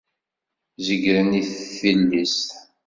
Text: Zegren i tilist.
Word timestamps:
Zegren 0.85 1.29
i 1.41 1.43
tilist. 1.79 2.49